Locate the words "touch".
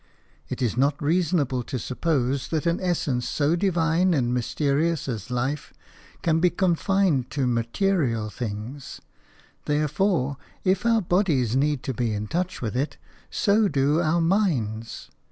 12.25-12.63